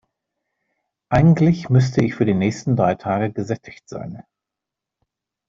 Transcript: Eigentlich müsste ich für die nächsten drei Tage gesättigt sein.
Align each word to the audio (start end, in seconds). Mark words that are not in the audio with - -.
Eigentlich 1.09 1.69
müsste 1.69 2.03
ich 2.03 2.15
für 2.15 2.25
die 2.25 2.33
nächsten 2.33 2.75
drei 2.75 2.95
Tage 2.95 3.31
gesättigt 3.31 3.87
sein. 3.87 4.23